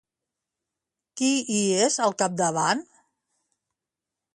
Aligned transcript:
Qui 1.21 1.29
hi 1.57 1.59
és 1.85 2.01
al 2.07 2.19
capdavant? 2.25 2.87